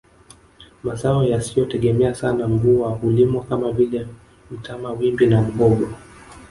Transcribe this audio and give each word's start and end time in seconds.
Mazao 0.83 1.23
yasiyotegemea 1.23 2.15
sana 2.15 2.47
mvua 2.47 2.89
hulimwa 2.89 3.43
kama 3.43 3.71
vile 3.71 4.07
mtama 4.51 4.91
wimbi 4.91 5.27
na 5.27 5.41
muhogo 5.41 5.89